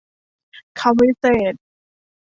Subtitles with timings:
[0.79, 1.61] คำวิเศษณ์